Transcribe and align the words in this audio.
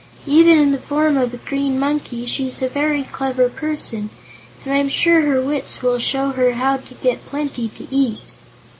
"Even 0.25 0.57
in 0.57 0.71
the 0.71 0.79
form 0.79 1.15
of 1.15 1.31
a 1.31 1.37
Green 1.37 1.77
Monkey, 1.79 2.25
she's 2.25 2.63
a 2.63 2.67
very 2.67 3.03
clever 3.03 3.49
person, 3.49 4.09
and 4.65 4.73
I'm 4.73 4.89
sure 4.89 5.21
her 5.21 5.39
wits 5.43 5.83
will 5.83 5.99
show 5.99 6.31
her 6.31 6.53
how 6.53 6.77
to 6.77 6.93
get 6.95 7.23
plenty 7.27 7.69
to 7.69 7.85
eat." 7.93 8.17